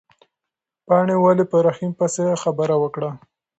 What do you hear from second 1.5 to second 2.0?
په رحیم